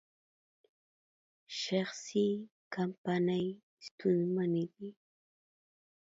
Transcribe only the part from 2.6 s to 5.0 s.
کمپنۍ ستونزمنې دي.